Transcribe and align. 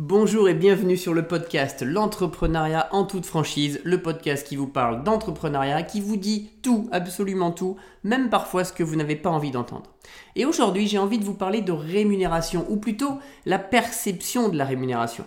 Bonjour 0.00 0.48
et 0.48 0.54
bienvenue 0.54 0.96
sur 0.96 1.12
le 1.12 1.26
podcast 1.26 1.82
L'entrepreneuriat 1.82 2.88
en 2.92 3.02
toute 3.02 3.26
franchise, 3.26 3.80
le 3.82 4.00
podcast 4.00 4.46
qui 4.46 4.54
vous 4.54 4.68
parle 4.68 5.02
d'entrepreneuriat, 5.02 5.82
qui 5.82 6.00
vous 6.00 6.16
dit 6.16 6.50
tout, 6.62 6.88
absolument 6.92 7.50
tout, 7.50 7.74
même 8.04 8.30
parfois 8.30 8.62
ce 8.62 8.72
que 8.72 8.84
vous 8.84 8.94
n'avez 8.94 9.16
pas 9.16 9.30
envie 9.30 9.50
d'entendre. 9.50 9.90
Et 10.36 10.44
aujourd'hui, 10.44 10.86
j'ai 10.86 10.98
envie 10.98 11.18
de 11.18 11.24
vous 11.24 11.34
parler 11.34 11.62
de 11.62 11.72
rémunération, 11.72 12.64
ou 12.68 12.76
plutôt 12.76 13.18
la 13.44 13.58
perception 13.58 14.48
de 14.48 14.56
la 14.56 14.66
rémunération. 14.66 15.24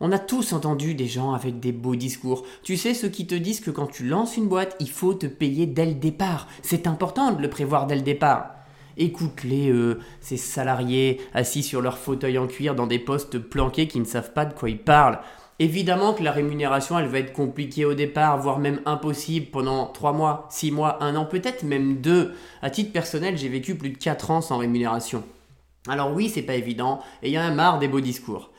On 0.00 0.12
a 0.12 0.18
tous 0.18 0.52
entendu 0.52 0.94
des 0.94 1.06
gens 1.06 1.32
avec 1.32 1.58
des 1.58 1.72
beaux 1.72 1.96
discours. 1.96 2.44
Tu 2.62 2.76
sais, 2.76 2.92
ceux 2.92 3.08
qui 3.08 3.26
te 3.26 3.34
disent 3.34 3.60
que 3.60 3.70
quand 3.70 3.86
tu 3.86 4.04
lances 4.04 4.36
une 4.36 4.48
boîte, 4.48 4.76
il 4.80 4.90
faut 4.90 5.14
te 5.14 5.26
payer 5.26 5.64
dès 5.64 5.86
le 5.86 5.94
départ. 5.94 6.46
C'est 6.60 6.86
important 6.86 7.32
de 7.32 7.40
le 7.40 7.48
prévoir 7.48 7.86
dès 7.86 7.96
le 7.96 8.02
départ. 8.02 8.59
Écoute-les, 8.96 9.72
ces 10.20 10.36
salariés 10.36 11.20
assis 11.34 11.62
sur 11.62 11.80
leur 11.80 11.98
fauteuil 11.98 12.38
en 12.38 12.46
cuir 12.46 12.74
dans 12.74 12.86
des 12.86 12.98
postes 12.98 13.38
planqués 13.38 13.88
qui 13.88 14.00
ne 14.00 14.04
savent 14.04 14.32
pas 14.32 14.44
de 14.44 14.54
quoi 14.54 14.70
ils 14.70 14.78
parlent. 14.78 15.20
Évidemment 15.58 16.14
que 16.14 16.22
la 16.22 16.32
rémunération, 16.32 16.98
elle 16.98 17.08
va 17.08 17.18
être 17.18 17.34
compliquée 17.34 17.84
au 17.84 17.92
départ, 17.92 18.38
voire 18.38 18.58
même 18.58 18.80
impossible 18.86 19.46
pendant 19.50 19.86
3 19.86 20.14
mois, 20.14 20.48
6 20.50 20.70
mois, 20.70 21.02
1 21.02 21.16
an, 21.16 21.26
peut-être 21.26 21.64
même 21.64 22.00
2. 22.00 22.32
À 22.62 22.70
titre 22.70 22.92
personnel, 22.92 23.36
j'ai 23.36 23.50
vécu 23.50 23.74
plus 23.74 23.90
de 23.90 23.98
4 23.98 24.30
ans 24.30 24.40
sans 24.40 24.56
rémunération. 24.56 25.22
Alors 25.86 26.12
oui, 26.14 26.30
c'est 26.30 26.42
pas 26.42 26.54
évident, 26.54 27.00
et 27.22 27.28
il 27.28 27.32
y 27.32 27.36
a 27.36 27.44
un 27.44 27.54
marre 27.54 27.78
des 27.78 27.88
beaux 27.88 28.00
discours. 28.00 28.50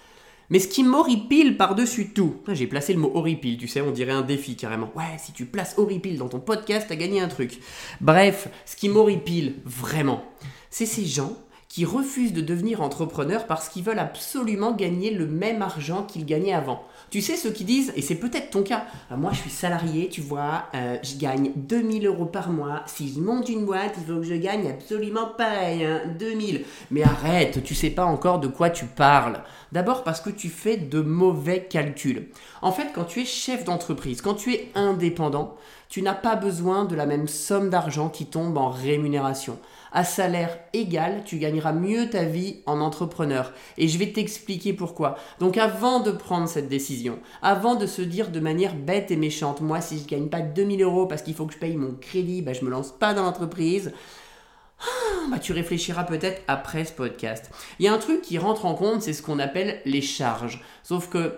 Mais 0.51 0.59
ce 0.59 0.67
qui 0.67 0.83
m'horripile 0.83 1.55
par-dessus 1.55 2.09
tout, 2.09 2.35
j'ai 2.49 2.67
placé 2.67 2.91
le 2.91 2.99
mot 2.99 3.09
horripile, 3.15 3.57
tu 3.57 3.69
sais, 3.69 3.79
on 3.79 3.91
dirait 3.91 4.11
un 4.11 4.21
défi 4.21 4.57
carrément. 4.57 4.91
Ouais, 4.95 5.17
si 5.17 5.31
tu 5.31 5.45
places 5.45 5.75
horripile 5.77 6.17
dans 6.17 6.27
ton 6.27 6.41
podcast, 6.41 6.87
t'as 6.89 6.97
gagné 6.97 7.21
un 7.21 7.29
truc. 7.29 7.57
Bref, 8.01 8.49
ce 8.65 8.75
qui 8.75 8.89
m'horripile 8.89 9.55
vraiment, 9.63 10.25
c'est 10.69 10.85
ces 10.85 11.05
gens 11.05 11.37
qui 11.71 11.85
refusent 11.85 12.33
de 12.33 12.41
devenir 12.41 12.81
entrepreneurs 12.81 13.47
parce 13.47 13.69
qu'ils 13.69 13.83
veulent 13.83 13.97
absolument 13.97 14.73
gagner 14.73 15.09
le 15.09 15.25
même 15.25 15.61
argent 15.61 16.03
qu'ils 16.03 16.25
gagnaient 16.25 16.53
avant. 16.53 16.83
Tu 17.11 17.21
sais, 17.21 17.37
ceux 17.37 17.51
qui 17.51 17.63
disent, 17.63 17.93
et 17.95 18.01
c'est 18.01 18.15
peut-être 18.15 18.49
ton 18.49 18.61
cas, 18.61 18.83
euh, 19.09 19.15
moi 19.15 19.31
je 19.31 19.39
suis 19.39 19.49
salarié, 19.49 20.09
tu 20.09 20.19
vois, 20.19 20.65
euh, 20.75 20.97
je 21.01 21.15
gagne 21.15 21.53
2000 21.55 22.05
euros 22.07 22.25
par 22.25 22.49
mois. 22.49 22.83
Si 22.87 23.13
je 23.13 23.21
monte 23.21 23.47
une 23.47 23.65
boîte, 23.65 23.93
il 23.97 24.03
faut 24.03 24.19
que 24.19 24.25
je 24.25 24.35
gagne 24.35 24.67
absolument 24.69 25.27
pareil, 25.37 25.87
2000. 26.19 26.57
Hein, 26.57 26.59
Mais 26.91 27.03
arrête, 27.03 27.63
tu 27.63 27.73
sais 27.73 27.89
pas 27.89 28.03
encore 28.03 28.39
de 28.39 28.49
quoi 28.49 28.69
tu 28.69 28.83
parles. 28.83 29.41
D'abord 29.71 30.03
parce 30.03 30.19
que 30.19 30.29
tu 30.29 30.49
fais 30.49 30.75
de 30.75 30.99
mauvais 30.99 31.63
calculs. 31.69 32.27
En 32.61 32.73
fait, 32.73 32.89
quand 32.93 33.05
tu 33.05 33.21
es 33.21 33.25
chef 33.25 33.63
d'entreprise, 33.63 34.21
quand 34.21 34.33
tu 34.33 34.53
es 34.53 34.69
indépendant, 34.75 35.55
tu 35.87 36.01
n'as 36.01 36.13
pas 36.13 36.35
besoin 36.35 36.83
de 36.83 36.95
la 36.95 37.05
même 37.05 37.29
somme 37.29 37.69
d'argent 37.69 38.09
qui 38.09 38.25
tombe 38.25 38.57
en 38.57 38.69
rémunération. 38.69 39.57
À 39.91 40.05
salaire 40.05 40.57
égal, 40.71 41.23
tu 41.25 41.37
gagneras 41.37 41.73
mieux 41.73 42.09
ta 42.09 42.23
vie 42.23 42.61
en 42.65 42.79
entrepreneur. 42.79 43.51
Et 43.77 43.89
je 43.89 43.97
vais 43.97 44.13
t'expliquer 44.13 44.71
pourquoi. 44.71 45.17
Donc 45.39 45.57
avant 45.57 45.99
de 45.99 46.11
prendre 46.11 46.47
cette 46.47 46.69
décision, 46.69 47.19
avant 47.41 47.75
de 47.75 47.85
se 47.85 48.01
dire 48.01 48.29
de 48.31 48.39
manière 48.39 48.73
bête 48.73 49.11
et 49.11 49.17
méchante, 49.17 49.59
moi 49.59 49.81
si 49.81 49.99
je 49.99 50.07
gagne 50.07 50.29
pas 50.29 50.39
2000 50.39 50.81
euros 50.81 51.07
parce 51.07 51.21
qu'il 51.21 51.33
faut 51.33 51.45
que 51.45 51.53
je 51.53 51.59
paye 51.59 51.75
mon 51.75 51.93
crédit, 51.93 52.41
bah, 52.41 52.53
je 52.53 52.63
me 52.63 52.69
lance 52.69 52.91
pas 52.91 53.13
dans 53.13 53.23
l'entreprise. 53.23 53.91
Ah, 54.79 55.27
bah, 55.29 55.39
tu 55.39 55.51
réfléchiras 55.51 56.05
peut-être 56.05 56.41
après 56.47 56.85
ce 56.85 56.93
podcast. 56.93 57.51
Il 57.79 57.85
y 57.85 57.89
a 57.89 57.93
un 57.93 57.97
truc 57.97 58.21
qui 58.21 58.37
rentre 58.37 58.65
en 58.65 58.75
compte, 58.75 59.01
c'est 59.01 59.13
ce 59.13 59.21
qu'on 59.21 59.39
appelle 59.39 59.81
les 59.85 60.01
charges. 60.01 60.63
Sauf 60.83 61.09
que 61.09 61.37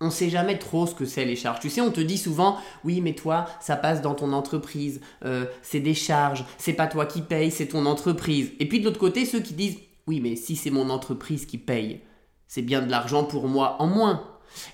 on 0.00 0.10
sait 0.10 0.30
jamais 0.30 0.58
trop 0.58 0.86
ce 0.86 0.94
que 0.94 1.04
c'est 1.04 1.24
les 1.24 1.36
charges. 1.36 1.60
Tu 1.60 1.70
sais, 1.70 1.80
on 1.80 1.90
te 1.90 2.00
dit 2.00 2.18
souvent, 2.18 2.58
oui, 2.84 3.00
mais 3.00 3.14
toi, 3.14 3.46
ça 3.60 3.76
passe 3.76 4.02
dans 4.02 4.14
ton 4.14 4.32
entreprise, 4.32 5.00
euh, 5.24 5.46
c'est 5.62 5.80
des 5.80 5.94
charges, 5.94 6.44
c'est 6.58 6.72
pas 6.72 6.86
toi 6.86 7.06
qui 7.06 7.22
paye, 7.22 7.50
c'est 7.50 7.68
ton 7.68 7.86
entreprise. 7.86 8.52
Et 8.58 8.68
puis 8.68 8.80
de 8.80 8.84
l'autre 8.84 9.00
côté, 9.00 9.24
ceux 9.24 9.40
qui 9.40 9.54
disent, 9.54 9.78
oui, 10.06 10.20
mais 10.20 10.36
si 10.36 10.56
c'est 10.56 10.70
mon 10.70 10.90
entreprise 10.90 11.46
qui 11.46 11.58
paye, 11.58 12.00
c'est 12.46 12.62
bien 12.62 12.82
de 12.82 12.90
l'argent 12.90 13.24
pour 13.24 13.48
moi 13.48 13.76
en 13.78 13.86
moins. 13.86 14.22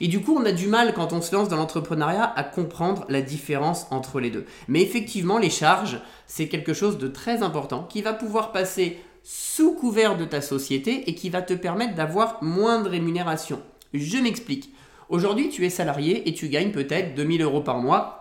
Et 0.01 0.09
du 0.09 0.21
coup, 0.21 0.37
on 0.37 0.45
a 0.45 0.53
du 0.53 0.67
mal 0.67 0.93
quand 0.93 1.13
on 1.13 1.23
se 1.23 1.35
lance 1.35 1.49
dans 1.49 1.57
l'entrepreneuriat 1.57 2.33
à 2.37 2.45
comprendre 2.45 3.05
la 3.09 3.23
différence 3.23 3.87
entre 3.91 4.21
les 4.21 4.31
deux. 4.31 4.45
Mais 4.69 4.83
effectivement, 4.83 5.39
les 5.39 5.51
charges, 5.51 6.01
c'est 6.27 6.49
quelque 6.49 6.75
chose 6.75 6.99
de 6.99 7.09
très 7.09 7.43
important 7.43 7.85
qui 7.85 8.03
va 8.03 8.13
pouvoir 8.13 8.53
passer 8.53 8.99
sous 9.23 9.75
couvert 9.75 10.17
de 10.17 10.25
ta 10.25 10.41
société 10.41 11.09
et 11.09 11.15
qui 11.15 11.31
va 11.31 11.43
te 11.43 11.55
permettre 11.55 11.95
d'avoir 11.95 12.43
moins 12.43 12.83
de 12.83 12.89
rémunération. 12.89 13.61
Je 13.93 14.19
m'explique. 14.19 14.73
Aujourd'hui, 15.11 15.49
tu 15.49 15.67
es 15.67 15.71
salarié 15.71 16.29
et 16.29 16.35
tu 16.35 16.49
gagnes 16.49 16.71
peut-être 16.71 17.17
2000 17.17 17.43
euros 17.43 17.63
par 17.63 17.79
mois. 17.79 18.17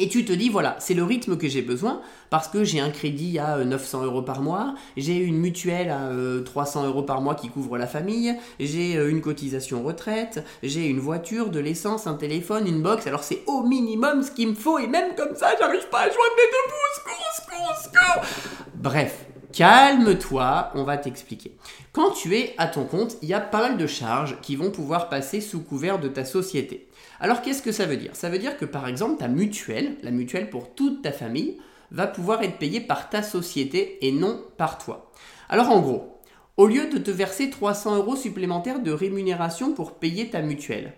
Et 0.00 0.08
tu 0.08 0.24
te 0.24 0.32
dis, 0.32 0.48
voilà, 0.48 0.76
c'est 0.80 0.94
le 0.94 1.04
rythme 1.04 1.36
que 1.36 1.48
j'ai 1.48 1.62
besoin 1.62 2.00
parce 2.30 2.48
que 2.48 2.64
j'ai 2.64 2.80
un 2.80 2.90
crédit 2.90 3.38
à 3.38 3.64
900 3.64 4.02
euh, 4.02 4.06
euros 4.06 4.22
par 4.22 4.42
mois, 4.42 4.74
j'ai 4.96 5.16
une 5.16 5.38
mutuelle 5.38 5.90
à 5.90 6.10
300 6.44 6.82
euh, 6.82 6.86
euros 6.86 7.02
par 7.02 7.20
mois 7.20 7.34
qui 7.34 7.48
couvre 7.48 7.78
la 7.78 7.86
famille, 7.86 8.36
j'ai 8.60 8.96
euh, 8.96 9.10
une 9.10 9.20
cotisation 9.20 9.82
retraite, 9.82 10.44
j'ai 10.62 10.86
une 10.86 11.00
voiture, 11.00 11.50
de 11.50 11.58
l'essence, 11.58 12.06
un 12.06 12.14
téléphone, 12.14 12.68
une 12.68 12.82
box. 12.82 13.08
Alors 13.08 13.24
c'est 13.24 13.42
au 13.46 13.64
minimum 13.64 14.22
ce 14.22 14.30
qu'il 14.30 14.48
me 14.48 14.54
faut 14.54 14.78
et 14.78 14.86
même 14.86 15.16
comme 15.16 15.34
ça, 15.34 15.50
j'arrive 15.58 15.88
pas 15.88 16.00
à 16.00 16.08
joindre 16.10 16.36
les 16.36 16.50
deux 16.52 16.68
bouts. 16.68 16.94
Secours, 16.94 17.32
secours, 17.36 17.76
secours. 17.82 18.64
Bref, 18.74 19.26
Calme-toi, 19.52 20.70
on 20.74 20.84
va 20.84 20.98
t'expliquer. 20.98 21.56
Quand 21.92 22.10
tu 22.10 22.36
es 22.36 22.54
à 22.58 22.66
ton 22.66 22.84
compte, 22.84 23.16
il 23.22 23.28
y 23.28 23.34
a 23.34 23.40
pas 23.40 23.60
mal 23.60 23.78
de 23.78 23.86
charges 23.86 24.36
qui 24.42 24.56
vont 24.56 24.70
pouvoir 24.70 25.08
passer 25.08 25.40
sous 25.40 25.60
couvert 25.60 25.98
de 25.98 26.08
ta 26.08 26.24
société. 26.24 26.88
Alors 27.18 27.40
qu'est-ce 27.40 27.62
que 27.62 27.72
ça 27.72 27.86
veut 27.86 27.96
dire? 27.96 28.14
Ça 28.14 28.28
veut 28.28 28.38
dire 28.38 28.58
que 28.58 28.66
par 28.66 28.86
exemple 28.86 29.18
ta 29.18 29.28
mutuelle, 29.28 29.96
la 30.02 30.10
mutuelle 30.10 30.50
pour 30.50 30.74
toute 30.74 31.02
ta 31.02 31.12
famille, 31.12 31.56
va 31.90 32.06
pouvoir 32.06 32.42
être 32.42 32.58
payée 32.58 32.80
par 32.80 33.08
ta 33.08 33.22
société 33.22 34.06
et 34.06 34.12
non 34.12 34.44
par 34.58 34.76
toi. 34.76 35.10
Alors 35.48 35.70
en 35.70 35.80
gros, 35.80 36.20
au 36.58 36.66
lieu 36.66 36.88
de 36.88 36.98
te 36.98 37.10
verser 37.10 37.48
300 37.48 37.96
euros 37.96 38.16
supplémentaires 38.16 38.80
de 38.80 38.92
rémunération 38.92 39.72
pour 39.72 39.94
payer 39.94 40.28
ta 40.28 40.42
mutuelle, 40.42 40.92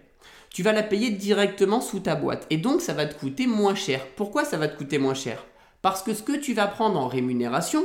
tu 0.53 0.65
vas 0.65 0.73
la 0.73 0.83
payer 0.83 1.11
directement 1.11 1.81
sous 1.81 2.01
ta 2.01 2.17
boîte 2.17 2.47
et 2.51 2.57
donc 2.57 2.81
ça 2.81 2.95
va 2.95 3.07
te 3.07 3.19
coûter 3.19 3.47
moins 3.47 3.77
cher. 3.77 4.05
Pourquoi 4.17 4.45
ça 4.45 4.57
va 4.57 4.67
te 4.67 4.77
coûter 4.77 4.99
moins 4.99 5.15
cher? 5.15 5.47
Parce 5.83 6.03
que 6.03 6.13
ce 6.13 6.23
que 6.23 6.37
tu 6.37 6.53
vas 6.53 6.67
prendre 6.67 6.99
en 6.99 7.07
rémunération, 7.07 7.85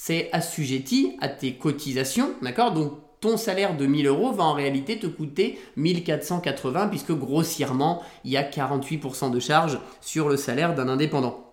c'est 0.00 0.30
assujetti 0.30 1.16
à 1.20 1.28
tes 1.28 1.54
cotisations, 1.54 2.30
d'accord? 2.40 2.72
Donc 2.72 2.92
ton 3.18 3.36
salaire 3.36 3.76
de 3.76 3.84
1000 3.84 4.06
euros 4.06 4.30
va 4.30 4.44
en 4.44 4.52
réalité 4.52 4.96
te 4.96 5.08
coûter 5.08 5.58
1480 5.74 6.86
puisque 6.86 7.10
grossièrement 7.10 8.00
il 8.24 8.30
y 8.30 8.36
a 8.36 8.48
48% 8.48 9.32
de 9.32 9.40
charge 9.40 9.80
sur 10.00 10.28
le 10.28 10.36
salaire 10.36 10.76
d'un 10.76 10.88
indépendant. 10.88 11.52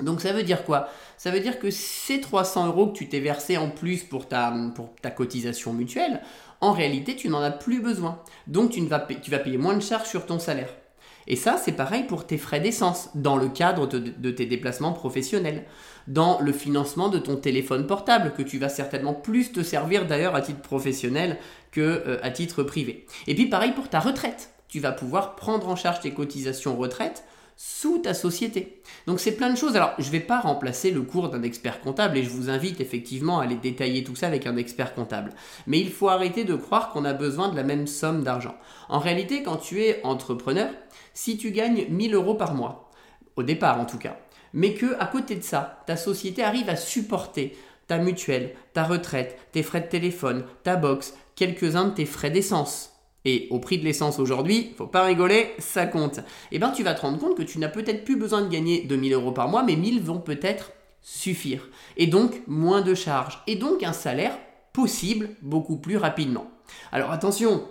Donc 0.00 0.20
ça 0.20 0.34
veut 0.34 0.42
dire 0.42 0.64
quoi? 0.64 0.90
Ça 1.16 1.30
veut 1.30 1.40
dire 1.40 1.58
que 1.58 1.70
ces 1.70 2.20
300 2.20 2.66
euros 2.66 2.88
que 2.88 2.98
tu 2.98 3.08
t'es 3.08 3.20
versé 3.20 3.56
en 3.56 3.70
plus 3.70 4.04
pour 4.04 4.28
ta, 4.28 4.52
cotisation 5.16 5.72
mutuelle, 5.72 6.20
en 6.60 6.72
réalité 6.72 7.16
tu 7.16 7.30
n'en 7.30 7.40
as 7.40 7.50
plus 7.50 7.80
besoin. 7.80 8.22
Donc 8.48 8.72
tu, 8.72 8.84
vas, 8.84 9.00
tu 9.00 9.30
vas 9.30 9.38
payer 9.38 9.56
moins 9.56 9.74
de 9.74 9.82
charges 9.82 10.08
sur 10.08 10.26
ton 10.26 10.38
salaire. 10.38 10.68
Et 11.28 11.36
ça, 11.36 11.60
c'est 11.62 11.72
pareil 11.72 12.04
pour 12.04 12.26
tes 12.26 12.38
frais 12.38 12.58
d'essence, 12.58 13.10
dans 13.14 13.36
le 13.36 13.48
cadre 13.48 13.86
de, 13.86 14.30
tes 14.30 14.46
déplacements 14.46 14.94
professionnels, 14.94 15.64
dans 16.06 16.40
le 16.40 16.52
financement 16.52 17.10
de 17.10 17.18
ton 17.18 17.36
téléphone 17.36 17.86
portable, 17.86 18.32
que 18.32 18.42
tu 18.42 18.58
vas 18.58 18.70
certainement 18.70 19.12
plus 19.12 19.52
te 19.52 19.62
servir 19.62 20.06
d'ailleurs 20.06 20.34
à 20.34 20.40
titre 20.40 20.62
professionnel 20.62 21.36
que 21.70 21.80
euh, 21.80 22.18
à 22.22 22.30
titre 22.30 22.62
privé. 22.62 23.06
Et 23.26 23.34
puis 23.34 23.46
pareil 23.46 23.72
pour 23.72 23.90
ta 23.90 24.00
retraite. 24.00 24.54
Tu 24.68 24.80
vas 24.80 24.92
pouvoir 24.92 25.36
prendre 25.36 25.68
en 25.68 25.76
charge 25.76 26.00
tes 26.00 26.12
cotisations 26.12 26.76
retraite 26.76 27.24
sous 27.60 27.98
ta 27.98 28.14
société. 28.14 28.80
Donc 29.08 29.18
c'est 29.18 29.32
plein 29.32 29.50
de 29.50 29.58
choses. 29.58 29.74
Alors 29.74 29.92
je 29.98 30.06
ne 30.06 30.12
vais 30.12 30.20
pas 30.20 30.38
remplacer 30.38 30.92
le 30.92 31.02
cours 31.02 31.28
d'un 31.28 31.42
expert 31.42 31.80
comptable 31.80 32.16
et 32.16 32.22
je 32.22 32.30
vous 32.30 32.50
invite 32.50 32.80
effectivement 32.80 33.40
à 33.40 33.42
aller 33.42 33.56
détailler 33.56 34.04
tout 34.04 34.14
ça 34.14 34.28
avec 34.28 34.46
un 34.46 34.56
expert 34.56 34.94
comptable. 34.94 35.32
Mais 35.66 35.80
il 35.80 35.90
faut 35.90 36.08
arrêter 36.08 36.44
de 36.44 36.54
croire 36.54 36.90
qu'on 36.90 37.04
a 37.04 37.12
besoin 37.12 37.48
de 37.48 37.56
la 37.56 37.64
même 37.64 37.88
somme 37.88 38.22
d'argent. 38.22 38.54
En 38.88 39.00
réalité, 39.00 39.42
quand 39.42 39.56
tu 39.56 39.82
es 39.82 40.00
entrepreneur, 40.04 40.70
si 41.14 41.36
tu 41.36 41.50
gagnes 41.50 41.86
1000 41.88 42.14
euros 42.14 42.36
par 42.36 42.54
mois, 42.54 42.92
au 43.34 43.42
départ 43.42 43.80
en 43.80 43.86
tout 43.86 43.98
cas, 43.98 44.16
mais 44.52 44.74
que 44.74 44.96
à 45.00 45.06
côté 45.06 45.34
de 45.34 45.42
ça, 45.42 45.82
ta 45.86 45.96
société 45.96 46.44
arrive 46.44 46.70
à 46.70 46.76
supporter 46.76 47.58
ta 47.88 47.98
mutuelle, 47.98 48.54
ta 48.72 48.84
retraite, 48.84 49.36
tes 49.50 49.64
frais 49.64 49.80
de 49.80 49.88
téléphone, 49.88 50.44
ta 50.62 50.76
box, 50.76 51.14
quelques-uns 51.34 51.86
de 51.86 51.94
tes 51.94 52.06
frais 52.06 52.30
d'essence, 52.30 52.97
et 53.28 53.46
au 53.50 53.58
prix 53.58 53.78
de 53.78 53.84
l'essence 53.84 54.18
aujourd'hui, 54.18 54.72
faut 54.76 54.86
pas 54.86 55.04
rigoler, 55.04 55.50
ça 55.58 55.86
compte. 55.86 56.18
Et 56.18 56.22
eh 56.52 56.58
bien 56.58 56.70
tu 56.70 56.82
vas 56.82 56.94
te 56.94 57.02
rendre 57.02 57.18
compte 57.18 57.36
que 57.36 57.42
tu 57.42 57.58
n'as 57.58 57.68
peut-être 57.68 58.04
plus 58.04 58.16
besoin 58.16 58.40
de 58.40 58.48
gagner 58.48 58.84
2000 58.84 59.12
euros 59.12 59.32
par 59.32 59.48
mois, 59.48 59.62
mais 59.62 59.76
1000 59.76 60.00
vont 60.00 60.18
peut-être 60.18 60.72
suffire. 61.02 61.68
Et 61.98 62.06
donc 62.06 62.42
moins 62.46 62.80
de 62.80 62.94
charges. 62.94 63.42
Et 63.46 63.56
donc 63.56 63.82
un 63.82 63.92
salaire 63.92 64.38
possible 64.72 65.30
beaucoup 65.42 65.76
plus 65.76 65.98
rapidement. 65.98 66.50
Alors 66.90 67.10
attention, 67.10 67.68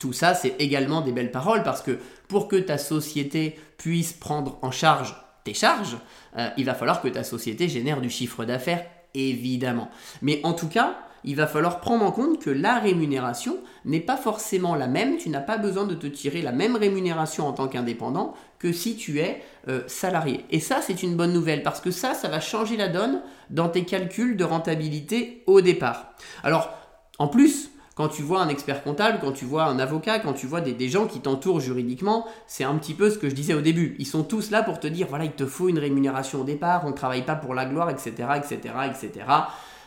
tout 0.00 0.12
ça 0.12 0.34
c'est 0.34 0.56
également 0.58 1.02
des 1.02 1.12
belles 1.12 1.30
paroles 1.30 1.62
parce 1.62 1.82
que 1.82 1.98
pour 2.26 2.48
que 2.48 2.56
ta 2.56 2.78
société 2.78 3.56
puisse 3.78 4.12
prendre 4.12 4.58
en 4.62 4.72
charge 4.72 5.14
tes 5.44 5.54
charges, 5.54 5.98
euh, 6.36 6.48
il 6.56 6.64
va 6.64 6.74
falloir 6.74 7.00
que 7.00 7.08
ta 7.08 7.22
société 7.22 7.68
génère 7.68 8.00
du 8.00 8.10
chiffre 8.10 8.44
d'affaires, 8.44 8.84
évidemment. 9.14 9.88
Mais 10.22 10.40
en 10.44 10.52
tout 10.52 10.68
cas, 10.68 10.96
il 11.24 11.36
va 11.36 11.46
falloir 11.46 11.80
prendre 11.80 12.04
en 12.04 12.12
compte 12.12 12.40
que 12.40 12.50
la 12.50 12.78
rémunération 12.78 13.58
n'est 13.84 14.00
pas 14.00 14.16
forcément 14.16 14.74
la 14.74 14.86
même. 14.86 15.18
Tu 15.18 15.28
n'as 15.28 15.40
pas 15.40 15.58
besoin 15.58 15.84
de 15.84 15.94
te 15.94 16.06
tirer 16.06 16.42
la 16.42 16.52
même 16.52 16.76
rémunération 16.76 17.46
en 17.46 17.52
tant 17.52 17.68
qu'indépendant 17.68 18.34
que 18.58 18.72
si 18.72 18.96
tu 18.96 19.20
es 19.20 19.42
euh, 19.68 19.82
salarié. 19.86 20.44
Et 20.50 20.60
ça, 20.60 20.80
c'est 20.82 21.02
une 21.02 21.16
bonne 21.16 21.32
nouvelle 21.32 21.62
parce 21.62 21.80
que 21.80 21.90
ça, 21.90 22.14
ça 22.14 22.28
va 22.28 22.40
changer 22.40 22.76
la 22.76 22.88
donne 22.88 23.22
dans 23.50 23.68
tes 23.68 23.84
calculs 23.84 24.36
de 24.36 24.44
rentabilité 24.44 25.42
au 25.46 25.60
départ. 25.60 26.14
Alors, 26.42 26.70
en 27.18 27.28
plus, 27.28 27.69
Quand 28.00 28.08
tu 28.08 28.22
vois 28.22 28.40
un 28.40 28.48
expert 28.48 28.82
comptable, 28.82 29.18
quand 29.20 29.32
tu 29.32 29.44
vois 29.44 29.64
un 29.64 29.78
avocat, 29.78 30.20
quand 30.20 30.32
tu 30.32 30.46
vois 30.46 30.62
des, 30.62 30.88
gens 30.88 31.06
qui 31.06 31.20
t'entourent 31.20 31.60
juridiquement, 31.60 32.26
c'est 32.46 32.64
un 32.64 32.74
petit 32.76 32.94
peu 32.94 33.10
ce 33.10 33.18
que 33.18 33.28
je 33.28 33.34
disais 33.34 33.52
au 33.52 33.60
début. 33.60 33.94
Ils 33.98 34.06
sont 34.06 34.22
tous 34.22 34.50
là 34.50 34.62
pour 34.62 34.80
te 34.80 34.86
dire, 34.86 35.06
voilà, 35.06 35.26
il 35.26 35.32
te 35.32 35.44
faut 35.44 35.68
une 35.68 35.78
rémunération 35.78 36.40
au 36.40 36.44
départ, 36.44 36.86
on 36.86 36.92
ne 36.92 36.94
travaille 36.94 37.26
pas 37.26 37.34
pour 37.34 37.52
la 37.52 37.66
gloire, 37.66 37.90
etc., 37.90 38.10
etc., 38.36 38.56
etc. 38.86 39.26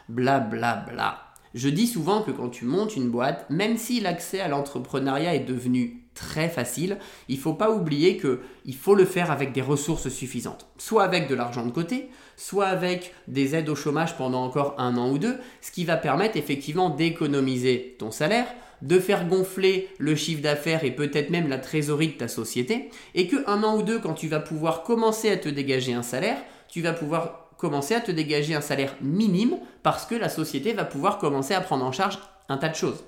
Bla 0.10 0.40
bla 0.40 0.76
bla. 0.76 1.22
Je 1.56 1.70
dis 1.70 1.88
souvent 1.88 2.22
que 2.22 2.30
quand 2.30 2.50
tu 2.50 2.66
montes 2.66 2.96
une 2.96 3.10
boîte, 3.10 3.50
même 3.50 3.78
si 3.78 4.00
l'accès 4.00 4.42
à 4.42 4.48
l'entrepreneuriat 4.48 5.34
est 5.34 5.48
devenu 5.48 6.03
très 6.14 6.50
facile, 6.50 6.98
il 7.28 7.38
ne 7.38 7.42
faut 7.42 7.54
pas 7.54 7.72
oublier 7.72 8.18
qu'il 8.18 8.76
faut 8.76 8.96
le 8.96 9.06
faire 9.06 9.32
avec 9.32 9.52
des 9.52 9.62
ressources 9.62 10.10
suffisantes. 10.10 10.68
Soit 10.78 11.04
avec 11.04 11.28
de 11.28 11.36
l'argent 11.36 11.66
de 11.66 11.72
côté, 11.72 12.10
soit 12.38 12.68
avec 12.68 13.14
des 13.28 13.56
aides 13.56 13.70
au 13.70 13.76
chômage 13.76 14.18
pendant 14.18 14.44
encore 14.44 14.76
un 14.78 14.98
an 14.98 15.10
ou 15.10 15.18
deux, 15.18 15.38
ce 15.62 15.72
qui 15.72 15.86
va 15.86 15.98
permettre 15.98 16.38
effectivement 16.38 16.90
d'économiser 16.90 17.96
ton 18.00 18.12
salaire, 18.12 18.48
de 18.82 19.00
faire 19.00 19.28
gonfler 19.28 19.90
le 19.98 20.16
chiffre 20.16 20.42
d'affaires 20.42 20.84
et 20.84 20.92
peut-être 20.92 21.30
même 21.30 21.48
la 21.48 21.58
trésorerie 21.58 22.10
de 22.10 22.18
ta 22.18 22.28
société, 22.28 22.90
et 23.16 23.28
que 23.28 23.50
un 23.50 23.64
an 23.64 23.78
ou 23.78 23.84
deux, 23.84 24.00
quand 24.00 24.14
tu 24.14 24.28
vas 24.28 24.40
pouvoir 24.40 24.84
commencer 24.84 25.32
à 25.32 25.38
te 25.38 25.50
dégager 25.50 25.94
un 25.94 26.04
salaire, 26.04 26.38
tu 26.68 26.82
vas 26.82 26.94
pouvoir 26.94 27.50
commencer 27.58 27.96
à 27.96 28.02
te 28.02 28.12
dégager 28.12 28.56
un 28.56 28.62
salaire 28.62 28.96
minime 29.02 29.58
parce 29.84 30.06
que 30.06 30.16
la 30.16 30.28
société 30.28 30.74
va 30.74 30.84
pouvoir 30.84 31.18
commencer 31.18 31.54
à 31.54 31.62
prendre 31.62 31.86
en 31.86 31.94
charge 31.94 32.20
un 32.50 32.58
tas 32.58 32.68
de 32.68 32.76
choses. 32.76 33.06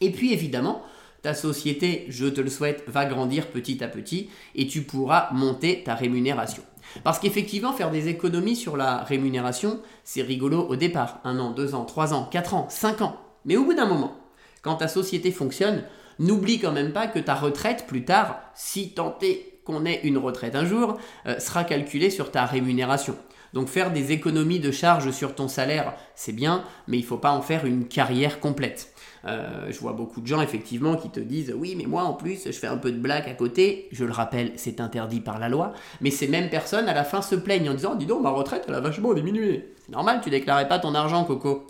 Et 0.00 0.10
puis 0.10 0.32
évidemment, 0.32 0.82
ta 1.24 1.32
société, 1.32 2.04
je 2.10 2.26
te 2.26 2.42
le 2.42 2.50
souhaite, 2.50 2.84
va 2.86 3.06
grandir 3.06 3.46
petit 3.46 3.82
à 3.82 3.88
petit 3.88 4.28
et 4.54 4.66
tu 4.66 4.82
pourras 4.82 5.30
monter 5.32 5.82
ta 5.82 5.94
rémunération. 5.94 6.62
Parce 7.02 7.18
qu'effectivement, 7.18 7.72
faire 7.72 7.90
des 7.90 8.08
économies 8.08 8.56
sur 8.56 8.76
la 8.76 8.98
rémunération, 8.98 9.80
c'est 10.04 10.20
rigolo 10.20 10.60
au 10.68 10.76
départ. 10.76 11.20
Un 11.24 11.38
an, 11.38 11.52
deux 11.52 11.74
ans, 11.74 11.86
trois 11.86 12.12
ans, 12.12 12.28
quatre 12.30 12.52
ans, 12.52 12.66
cinq 12.68 13.00
ans. 13.00 13.16
Mais 13.46 13.56
au 13.56 13.64
bout 13.64 13.72
d'un 13.72 13.86
moment, 13.86 14.18
quand 14.60 14.76
ta 14.76 14.86
société 14.86 15.32
fonctionne, 15.32 15.84
n'oublie 16.18 16.58
quand 16.58 16.72
même 16.72 16.92
pas 16.92 17.06
que 17.06 17.18
ta 17.18 17.34
retraite 17.34 17.86
plus 17.86 18.04
tard, 18.04 18.38
si 18.54 18.90
tant 18.90 19.16
est 19.22 19.62
qu'on 19.64 19.86
ait 19.86 20.02
une 20.04 20.18
retraite 20.18 20.54
un 20.54 20.66
jour, 20.66 20.98
euh, 21.24 21.38
sera 21.38 21.64
calculée 21.64 22.10
sur 22.10 22.32
ta 22.32 22.44
rémunération. 22.44 23.16
Donc 23.54 23.68
faire 23.68 23.92
des 23.92 24.10
économies 24.10 24.58
de 24.58 24.72
charges 24.72 25.12
sur 25.12 25.36
ton 25.36 25.46
salaire, 25.46 25.94
c'est 26.16 26.32
bien, 26.32 26.64
mais 26.88 26.98
il 26.98 27.02
ne 27.02 27.06
faut 27.06 27.18
pas 27.18 27.30
en 27.30 27.40
faire 27.40 27.64
une 27.64 27.86
carrière 27.86 28.40
complète. 28.40 28.92
Euh, 29.26 29.70
je 29.70 29.78
vois 29.78 29.92
beaucoup 29.92 30.20
de 30.20 30.26
gens 30.26 30.42
effectivement 30.42 30.96
qui 30.96 31.08
te 31.08 31.18
disent 31.18 31.54
oui 31.56 31.74
mais 31.78 31.86
moi 31.86 32.02
en 32.02 32.12
plus 32.12 32.42
je 32.44 32.52
fais 32.52 32.66
un 32.66 32.76
peu 32.76 32.90
de 32.92 32.98
blague 32.98 33.28
à 33.28 33.32
côté. 33.32 33.88
Je 33.92 34.04
le 34.04 34.10
rappelle, 34.10 34.52
c'est 34.56 34.80
interdit 34.80 35.20
par 35.20 35.38
la 35.38 35.48
loi. 35.48 35.72
Mais 36.00 36.10
ces 36.10 36.26
mêmes 36.26 36.50
personnes 36.50 36.88
à 36.88 36.94
la 36.94 37.04
fin 37.04 37.22
se 37.22 37.36
plaignent 37.36 37.70
en 37.70 37.74
disant 37.74 37.94
dis 37.94 38.06
donc 38.06 38.22
ma 38.22 38.30
retraite 38.30 38.64
elle 38.68 38.74
a 38.74 38.80
vachement 38.80 39.14
diminué. 39.14 39.72
C'est 39.86 39.92
normal, 39.92 40.20
tu 40.22 40.30
déclarais 40.30 40.68
pas 40.68 40.80
ton 40.80 40.94
argent 40.94 41.24
Coco. 41.24 41.66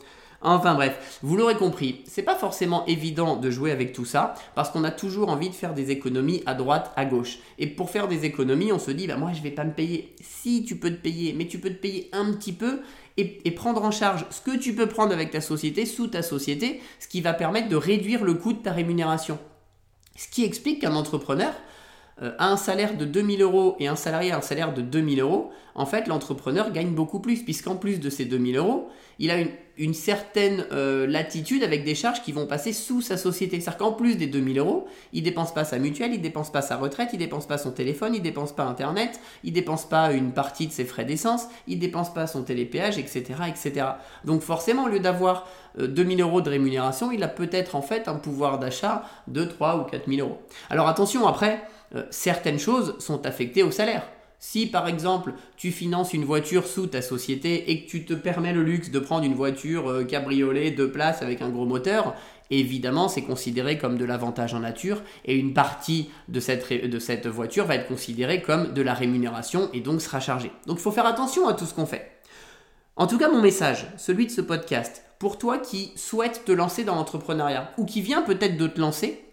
Enfin 0.46 0.75
bref, 0.75 1.19
vous 1.23 1.37
l'aurez 1.37 1.56
compris, 1.56 2.02
c'est 2.06 2.23
pas 2.23 2.35
forcément 2.35 2.85
évident 2.85 3.37
de 3.37 3.50
jouer 3.50 3.73
avec 3.73 3.94
tout 3.94 4.05
ça 4.05 4.35
parce 4.55 4.69
qu'on 4.69 4.85
a 4.85 4.91
toujours 4.91 5.31
envie 5.31 5.49
de 5.49 5.55
faire 5.55 5.73
des 5.73 5.91
économies 5.91 6.43
à 6.44 6.52
droite, 6.52 6.93
à 6.96 7.06
gauche. 7.06 7.38
Et 7.58 7.67
pour 7.67 7.88
faire 7.88 8.08
des 8.08 8.26
économies, 8.26 8.70
on 8.70 8.79
se 8.79 8.91
dit 8.91 9.06
bah 9.06 9.17
moi 9.17 9.32
je 9.32 9.41
vais 9.41 9.50
pas 9.50 9.64
me 9.64 9.73
payer. 9.73 10.14
Si 10.20 10.64
tu 10.64 10.76
peux 10.76 10.91
te 10.91 11.00
payer, 11.00 11.32
mais 11.32 11.46
tu 11.46 11.58
peux 11.58 11.70
te 11.70 11.81
payer 11.81 12.11
un 12.12 12.31
petit 12.35 12.52
peu 12.52 12.81
et, 13.17 13.50
prendre 13.52 13.82
en 13.82 13.91
charge 13.91 14.26
ce 14.31 14.43
que 14.43 14.56
tu 14.56 14.75
peux 14.75 14.87
prendre 14.87 15.12
avec 15.12 15.31
ta 15.31 15.41
société, 15.41 15.87
sous 15.87 16.08
ta 16.08 16.23
société, 16.23 16.82
ce 17.00 17.08
qui 17.08 17.23
va 17.23 17.32
permettre 17.32 17.69
de 17.69 17.76
réduire 17.76 18.23
le 18.23 18.35
coût 18.35 18.52
de 18.52 18.58
ta 18.58 18.73
rémunération. 18.73 19.38
Ce 20.17 20.29
qui 20.29 20.44
explique 20.44 20.82
qu'un 20.82 20.94
entrepreneur, 20.94 21.55
euh, 22.23 22.32
a 22.38 22.49
un 22.49 22.56
salaire 22.56 22.97
de 22.97 23.05
2000 23.05 23.43
euros 23.43 23.76
et 23.81 23.88
un 23.88 23.97
salarié 23.97 24.31
a 24.31 24.38
un 24.38 24.40
salaire 24.40 24.73
de 24.73 24.82
2000 24.82 25.20
euros, 25.20 25.50
en 25.75 25.87
fait, 25.87 26.06
l'entrepreneur 26.06 26.70
gagne 26.70 26.90
beaucoup 26.90 27.19
plus, 27.19 27.43
puisqu'en 27.43 27.75
plus 27.75 27.99
de 27.99 28.08
ces 28.08 28.25
2000 28.25 28.56
euros, 28.56 28.88
il 29.19 29.31
a 29.31 29.38
une, 29.40 29.50
certaine 29.94 30.67
euh, 30.73 31.06
latitude 31.06 31.65
avec 31.65 31.85
des 31.85 31.94
charges 31.94 32.23
qui 32.23 32.32
vont 32.32 32.47
passer 32.47 32.73
sous 32.73 33.00
sa 33.00 33.17
société. 33.17 33.61
C'est-à-dire 33.61 33.79
qu'en 33.79 33.93
plus 33.93 34.17
des 34.17 34.26
2000 34.26 34.59
euros, 34.59 34.87
il 35.12 35.23
dépense 35.23 35.53
pas 35.53 35.65
sa 35.65 35.79
mutuelle, 35.79 36.15
il 36.15 36.21
dépense 36.21 36.50
pas 36.50 36.62
sa 36.62 36.76
retraite, 36.76 37.11
il 37.12 37.19
dépense 37.19 37.47
pas 37.47 37.59
son 37.59 37.73
téléphone, 37.73 38.15
il 38.15 38.23
dépense 38.23 38.53
pas 38.53 38.65
Internet, 38.65 39.21
il 39.43 39.53
dépense 39.53 39.88
pas 39.88 40.12
une 40.12 40.32
partie 40.32 40.67
de 40.67 40.73
ses 40.73 40.85
frais 40.85 41.05
d'essence, 41.05 41.47
il 41.67 41.79
dépense 41.79 42.12
pas 42.12 42.26
son 42.26 42.43
télépéage, 42.43 42.99
etc.. 42.99 43.35
Donc 44.25 44.43
forcément, 44.43 44.85
au 44.85 44.88
lieu 44.88 45.00
d'avoir 45.00 45.49
2000 45.79 46.21
euh, 46.21 46.25
euros 46.25 46.41
de 46.41 46.50
rémunération, 46.50 47.11
il 47.11 47.23
a 47.23 47.29
peut-être 47.29 47.75
en 47.75 47.82
fait 47.82 48.09
un 48.09 48.15
pouvoir 48.15 48.59
d'achat 48.59 49.03
de 49.26 49.44
3 49.44 49.79
ou 49.79 49.85
4000 49.85 50.21
euros. 50.21 50.38
Alors 50.71 50.88
attention, 50.88 51.26
après, 51.26 51.62
euh, 51.94 52.05
certaines 52.11 52.59
choses 52.59 52.97
sont 52.99 53.26
affectées 53.26 53.62
au 53.62 53.71
salaire. 53.71 54.03
Si 54.46 54.67
par 54.67 54.88
exemple 54.88 55.32
tu 55.56 55.73
finances 55.73 56.12
une 56.12 56.26
voiture 56.26 56.67
sous 56.67 56.87
ta 56.87 57.00
société 57.00 57.70
et 57.70 57.82
que 57.82 57.88
tu 57.88 58.05
te 58.05 58.12
permets 58.12 58.52
le 58.52 58.62
luxe 58.62 58.91
de 58.91 58.99
prendre 58.99 59.25
une 59.25 59.35
voiture 59.35 59.88
euh, 59.88 60.05
cabriolet 60.05 60.70
de 60.70 60.85
place 60.85 61.23
avec 61.23 61.41
un 61.41 61.49
gros 61.49 61.64
moteur, 61.64 62.14
évidemment 62.50 63.08
c'est 63.08 63.23
considéré 63.23 63.79
comme 63.79 63.96
de 63.96 64.05
l'avantage 64.05 64.52
en 64.52 64.61
nature 64.61 65.00
et 65.25 65.35
une 65.35 65.55
partie 65.55 66.11
de 66.29 66.41
cette, 66.41 66.70
de 66.70 66.99
cette 66.99 67.26
voiture 67.26 67.64
va 67.64 67.76
être 67.76 67.88
considérée 67.88 68.43
comme 68.43 68.75
de 68.75 68.82
la 68.82 68.93
rémunération 68.93 69.70
et 69.73 69.81
donc 69.81 70.02
sera 70.02 70.20
chargée. 70.20 70.52
Donc 70.67 70.76
il 70.79 70.82
faut 70.82 70.93
faire 70.93 71.06
attention 71.06 71.49
à 71.49 71.55
tout 71.55 71.64
ce 71.64 71.73
qu'on 71.73 71.87
fait. 71.87 72.12
En 72.97 73.06
tout 73.06 73.17
cas 73.17 73.31
mon 73.31 73.40
message, 73.40 73.87
celui 73.97 74.26
de 74.26 74.31
ce 74.31 74.43
podcast, 74.43 75.05
pour 75.19 75.38
toi 75.38 75.56
qui 75.56 75.90
souhaites 75.97 76.44
te 76.44 76.52
lancer 76.52 76.85
dans 76.85 76.97
l'entrepreneuriat 76.97 77.73
ou 77.79 77.87
qui 77.87 78.02
vient 78.02 78.20
peut-être 78.20 78.58
de 78.58 78.67
te 78.67 78.79
lancer, 78.79 79.24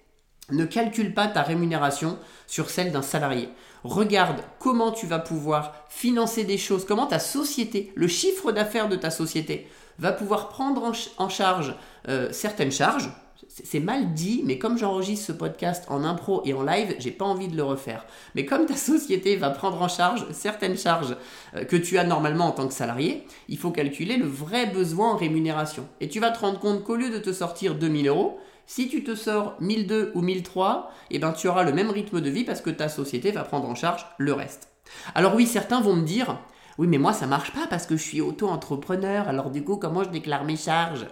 ne 0.51 0.65
calcule 0.65 1.13
pas 1.13 1.27
ta 1.27 1.41
rémunération 1.41 2.17
sur 2.47 2.69
celle 2.69 2.91
d'un 2.91 3.01
salarié. 3.01 3.49
Regarde 3.83 4.41
comment 4.59 4.91
tu 4.91 5.07
vas 5.07 5.19
pouvoir 5.19 5.73
financer 5.89 6.43
des 6.43 6.57
choses, 6.57 6.85
comment 6.85 7.07
ta 7.07 7.19
société, 7.19 7.91
le 7.95 8.07
chiffre 8.07 8.51
d'affaires 8.51 8.89
de 8.89 8.95
ta 8.95 9.09
société 9.09 9.67
va 9.97 10.11
pouvoir 10.11 10.49
prendre 10.49 10.91
en, 11.17 11.29
charge 11.29 11.75
euh, 12.07 12.29
certaines 12.31 12.71
charges. 12.71 13.09
C'est 13.49 13.79
mal 13.79 14.13
dit, 14.13 14.43
mais 14.45 14.57
comme 14.57 14.77
j'enregistre 14.77 15.27
ce 15.27 15.31
podcast 15.31 15.85
en 15.89 16.03
impro 16.03 16.41
et 16.45 16.53
en 16.53 16.63
live, 16.63 16.95
j'ai 16.99 17.11
pas 17.11 17.25
envie 17.25 17.47
de 17.47 17.57
le 17.57 17.63
refaire. 17.63 18.05
Mais 18.33 18.45
comme 18.45 18.65
ta 18.65 18.75
société 18.75 19.35
va 19.35 19.49
prendre 19.49 19.81
en 19.81 19.87
charge 19.87 20.25
certaines 20.31 20.77
charges 20.77 21.17
euh, 21.55 21.65
que 21.65 21.75
tu 21.75 21.97
as 21.97 22.03
normalement 22.03 22.45
en 22.45 22.51
tant 22.51 22.67
que 22.67 22.73
salarié, 22.73 23.25
il 23.49 23.57
faut 23.57 23.71
calculer 23.71 24.17
le 24.17 24.27
vrai 24.27 24.67
besoin 24.67 25.11
en 25.11 25.17
rémunération. 25.17 25.87
Et 25.99 26.07
tu 26.07 26.19
vas 26.19 26.31
te 26.31 26.39
rendre 26.39 26.59
compte 26.59 26.83
qu'au 26.83 26.95
lieu 26.95 27.09
de 27.09 27.17
te 27.17 27.33
sortir 27.33 27.75
2000 27.75 28.07
euros, 28.07 28.39
si 28.73 28.87
tu 28.87 29.03
te 29.03 29.15
sors 29.15 29.57
1002 29.59 30.13
ou 30.15 30.21
1003, 30.21 30.93
eh 31.09 31.19
ben, 31.19 31.33
tu 31.33 31.49
auras 31.49 31.63
le 31.63 31.73
même 31.73 31.89
rythme 31.89 32.21
de 32.21 32.29
vie 32.29 32.45
parce 32.45 32.61
que 32.61 32.69
ta 32.69 32.87
société 32.87 33.31
va 33.31 33.43
prendre 33.43 33.67
en 33.67 33.75
charge 33.75 34.05
le 34.17 34.31
reste. 34.31 34.69
Alors 35.13 35.35
oui, 35.35 35.45
certains 35.45 35.81
vont 35.81 35.93
me 35.93 36.05
dire, 36.05 36.39
oui 36.77 36.87
mais 36.87 36.97
moi 36.97 37.11
ça 37.11 37.27
marche 37.27 37.51
pas 37.51 37.67
parce 37.69 37.85
que 37.85 37.97
je 37.97 38.01
suis 38.01 38.21
auto-entrepreneur, 38.21 39.27
alors 39.27 39.49
du 39.49 39.61
coup 39.65 39.75
comment 39.75 40.05
je 40.05 40.09
déclare 40.09 40.45
mes 40.45 40.55
charges? 40.55 41.05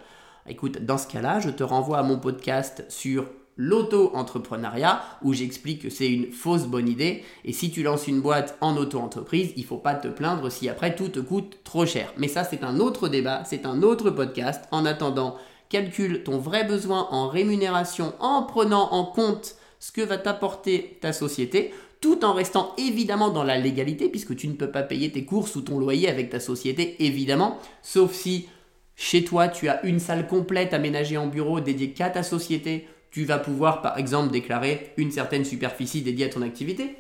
Écoute, 0.48 0.86
dans 0.86 0.98
ce 0.98 1.10
cas-là, 1.10 1.42
je 1.42 1.50
te 1.50 1.62
renvoie 1.62 1.98
à 1.98 2.04
mon 2.04 2.18
podcast 2.18 2.86
sur 2.88 3.26
l'auto-entrepreneuriat 3.58 5.02
où 5.22 5.34
j'explique 5.34 5.82
que 5.82 5.90
c'est 5.90 6.10
une 6.10 6.32
fausse 6.32 6.64
bonne 6.64 6.88
idée 6.88 7.26
et 7.44 7.52
si 7.52 7.72
tu 7.72 7.84
lances 7.84 8.08
une 8.08 8.22
boîte 8.22 8.58
en 8.62 8.78
auto-entreprise, 8.78 9.52
il 9.58 9.66
faut 9.66 9.76
pas 9.76 9.96
te 9.96 10.08
plaindre 10.08 10.50
si 10.50 10.70
après 10.70 10.96
tout 10.96 11.10
te 11.10 11.20
coûte 11.20 11.58
trop 11.66 11.86
cher. 11.86 12.14
Mais 12.16 12.30
ça 12.30 12.46
c'est 12.46 12.64
un 12.64 12.80
autre 12.80 13.10
débat, 13.10 13.44
c'est 13.44 13.66
un 13.66 13.84
autre 13.84 14.12
podcast. 14.12 14.64
En 14.72 14.86
attendant, 14.86 15.36
calcule 15.70 16.24
ton 16.24 16.38
vrai 16.38 16.66
besoin 16.66 17.08
en 17.12 17.28
rémunération 17.28 18.14
en 18.20 18.44
prenant 18.44 18.92
en 18.92 19.06
compte 19.06 19.56
ce 19.80 19.92
que 19.92 20.02
va 20.02 20.18
t'apporter 20.18 20.98
ta 21.02 21.14
société, 21.14 21.74
tout 22.02 22.26
en 22.26 22.34
restant 22.34 22.74
évidemment 22.78 23.30
dans 23.30 23.44
la 23.44 23.58
légalité, 23.58 24.10
puisque 24.10 24.36
tu 24.36 24.48
ne 24.48 24.54
peux 24.54 24.72
pas 24.72 24.84
payer 24.84 25.12
tes 25.12 25.26
courses 25.26 25.56
ou 25.56 25.62
ton 25.62 25.80
loyer 25.80 26.10
avec 26.10 26.30
ta 26.30 26.40
société, 26.40 27.04
évidemment, 27.06 27.58
sauf 27.82 28.14
si 28.14 28.48
chez 28.96 29.24
toi 29.24 29.48
tu 29.48 29.70
as 29.70 29.86
une 29.86 30.00
salle 30.00 30.28
complète 30.28 30.74
aménagée 30.74 31.18
en 31.18 31.28
bureau 31.28 31.60
dédiée 31.60 31.92
qu'à 31.92 32.10
ta 32.10 32.24
société, 32.24 32.88
tu 33.12 33.26
vas 33.26 33.40
pouvoir 33.40 33.82
par 33.82 33.98
exemple 33.98 34.32
déclarer 34.32 34.94
une 34.98 35.12
certaine 35.12 35.46
superficie 35.46 36.02
dédiée 36.02 36.26
à 36.26 36.30
ton 36.30 36.42
activité. 36.42 36.96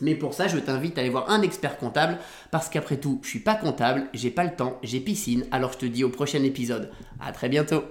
Mais 0.00 0.14
pour 0.14 0.34
ça, 0.34 0.48
je 0.48 0.58
t'invite 0.58 0.98
à 0.98 1.00
aller 1.00 1.10
voir 1.10 1.30
un 1.30 1.42
expert 1.42 1.78
comptable 1.78 2.18
parce 2.50 2.68
qu'après 2.68 2.96
tout, 2.96 3.20
je 3.22 3.28
suis 3.28 3.40
pas 3.40 3.54
comptable, 3.54 4.08
j'ai 4.14 4.30
pas 4.30 4.44
le 4.44 4.56
temps, 4.56 4.78
j'ai 4.82 5.00
piscine, 5.00 5.44
alors 5.50 5.72
je 5.72 5.78
te 5.78 5.86
dis 5.86 6.04
au 6.04 6.08
prochain 6.08 6.42
épisode. 6.42 6.90
À 7.20 7.32
très 7.32 7.48
bientôt. 7.48 7.82